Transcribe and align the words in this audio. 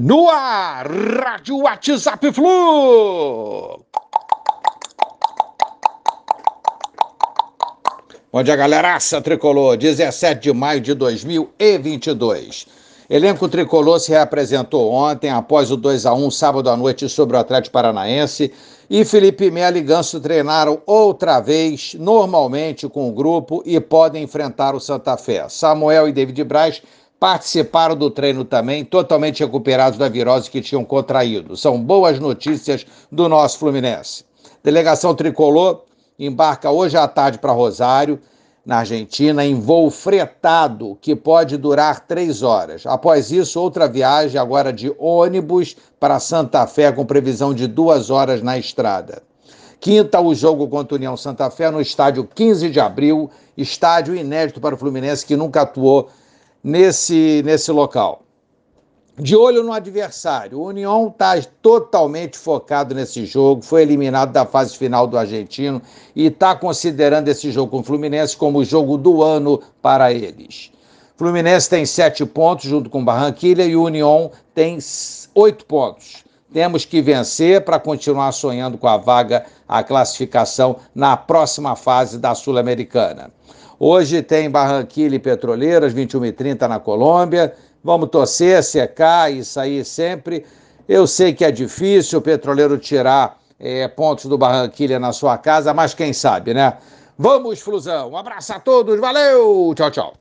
No 0.00 0.30
ar, 0.30 0.86
Rádio 0.86 1.56
WhatsApp 1.56 2.32
Flu. 2.32 3.80
Bom 8.32 8.42
dia, 8.44 8.54
galeraça 8.54 9.20
tricolor, 9.20 9.76
17 9.76 10.40
de 10.40 10.52
maio 10.52 10.80
de 10.80 10.94
2022. 10.94 12.68
Elenco 13.10 13.48
tricolor 13.48 13.98
se 13.98 14.12
reapresentou 14.12 14.92
ontem 14.92 15.30
após 15.30 15.72
o 15.72 15.76
2 15.76 16.06
a 16.06 16.14
1 16.14 16.30
sábado 16.30 16.70
à 16.70 16.76
noite 16.76 17.08
sobre 17.08 17.36
o 17.36 17.40
Atlético 17.40 17.72
Paranaense 17.72 18.52
e 18.88 19.04
Felipe 19.04 19.50
Melo 19.50 19.78
e 19.78 19.80
Ganso 19.80 20.20
treinaram 20.20 20.80
outra 20.86 21.40
vez, 21.40 21.94
normalmente 21.98 22.88
com 22.88 23.08
o 23.08 23.12
grupo 23.12 23.64
e 23.66 23.80
podem 23.80 24.22
enfrentar 24.22 24.76
o 24.76 24.80
Santa 24.80 25.16
Fé. 25.16 25.48
Samuel 25.48 26.08
e 26.08 26.12
David 26.12 26.44
Braz 26.44 26.82
participaram 27.18 27.96
do 27.96 28.10
treino 28.10 28.44
também, 28.44 28.84
totalmente 28.84 29.40
recuperados 29.42 29.98
da 29.98 30.08
virose 30.08 30.50
que 30.50 30.60
tinham 30.60 30.84
contraído. 30.84 31.56
São 31.56 31.80
boas 31.80 32.20
notícias 32.20 32.86
do 33.10 33.28
nosso 33.28 33.58
Fluminense. 33.58 34.24
Delegação 34.62 35.14
tricolor 35.14 35.82
embarca 36.18 36.70
hoje 36.70 36.96
à 36.96 37.06
tarde 37.08 37.38
para 37.38 37.52
Rosário, 37.52 38.20
na 38.64 38.80
Argentina, 38.80 39.44
em 39.44 39.54
voo 39.54 39.90
fretado 39.90 40.98
que 41.00 41.16
pode 41.16 41.56
durar 41.56 42.00
três 42.00 42.42
horas. 42.42 42.84
Após 42.84 43.32
isso, 43.32 43.58
outra 43.58 43.88
viagem, 43.88 44.38
agora 44.38 44.70
de 44.70 44.94
ônibus 44.98 45.74
para 45.98 46.20
Santa 46.20 46.66
Fé, 46.66 46.92
com 46.92 47.06
previsão 47.06 47.54
de 47.54 47.66
duas 47.66 48.10
horas 48.10 48.42
na 48.42 48.58
estrada. 48.58 49.22
Quinta, 49.80 50.20
o 50.20 50.34
jogo 50.34 50.68
contra 50.68 50.96
União 50.96 51.16
Santa 51.16 51.50
Fé 51.50 51.70
no 51.70 51.80
estádio 51.80 52.28
15 52.34 52.68
de 52.68 52.78
abril, 52.78 53.30
estádio 53.56 54.14
inédito 54.14 54.60
para 54.60 54.74
o 54.74 54.78
Fluminense 54.78 55.24
que 55.24 55.36
nunca 55.36 55.62
atuou 55.62 56.10
nesse, 56.62 57.42
nesse 57.44 57.70
local. 57.70 58.22
De 59.18 59.34
olho 59.34 59.64
no 59.64 59.72
adversário, 59.72 60.60
o 60.60 60.66
União 60.66 61.08
está 61.08 61.42
totalmente 61.60 62.38
focado 62.38 62.94
nesse 62.94 63.26
jogo, 63.26 63.62
foi 63.62 63.82
eliminado 63.82 64.30
da 64.30 64.46
fase 64.46 64.78
final 64.78 65.08
do 65.08 65.18
argentino 65.18 65.82
e 66.14 66.26
está 66.26 66.54
considerando 66.54 67.26
esse 67.26 67.50
jogo 67.50 67.72
com 67.72 67.80
o 67.80 67.82
Fluminense 67.82 68.36
como 68.36 68.60
o 68.60 68.64
jogo 68.64 68.96
do 68.96 69.24
ano 69.24 69.60
para 69.82 70.12
eles. 70.12 70.70
Fluminense 71.16 71.68
tem 71.68 71.84
sete 71.84 72.24
pontos 72.24 72.66
junto 72.66 72.88
com 72.88 73.04
Barranquilha 73.04 73.64
e 73.64 73.74
o 73.74 73.82
União 73.82 74.30
tem 74.54 74.78
oito 75.34 75.66
pontos. 75.66 76.22
Temos 76.52 76.84
que 76.84 77.02
vencer 77.02 77.64
para 77.64 77.80
continuar 77.80 78.30
sonhando 78.30 78.78
com 78.78 78.86
a 78.86 78.96
vaga, 78.96 79.44
a 79.68 79.82
classificação 79.82 80.76
na 80.94 81.16
próxima 81.16 81.74
fase 81.74 82.18
da 82.18 82.36
Sul-Americana. 82.36 83.32
Hoje 83.80 84.22
tem 84.22 84.50
Barranquilla 84.50 85.14
e 85.14 85.18
Petroleiras, 85.20 85.94
21h30 85.94 86.66
na 86.66 86.80
Colômbia. 86.80 87.54
Vamos 87.82 88.08
torcer, 88.10 88.62
secar 88.64 89.32
e 89.32 89.44
sair 89.44 89.84
sempre. 89.84 90.44
Eu 90.88 91.06
sei 91.06 91.32
que 91.32 91.44
é 91.44 91.50
difícil 91.52 92.18
o 92.18 92.22
petroleiro 92.22 92.76
tirar 92.76 93.38
é, 93.60 93.86
pontos 93.86 94.24
do 94.24 94.36
Barranquilha 94.36 94.98
na 94.98 95.12
sua 95.12 95.38
casa, 95.38 95.72
mas 95.72 95.94
quem 95.94 96.12
sabe, 96.12 96.54
né? 96.54 96.76
Vamos, 97.16 97.60
Flusão. 97.60 98.10
Um 98.10 98.16
abraço 98.16 98.52
a 98.52 98.58
todos, 98.58 98.98
valeu! 98.98 99.72
Tchau, 99.76 99.90
tchau. 99.90 100.14